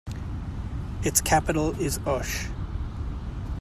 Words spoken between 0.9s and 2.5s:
Its capital is Osh.